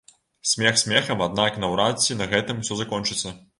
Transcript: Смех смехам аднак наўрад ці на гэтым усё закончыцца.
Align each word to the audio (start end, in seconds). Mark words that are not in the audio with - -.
Смех 0.51 0.79
смехам 0.83 1.21
аднак 1.27 1.61
наўрад 1.65 2.01
ці 2.07 2.19
на 2.23 2.31
гэтым 2.35 2.55
усё 2.67 2.81
закончыцца. 2.83 3.39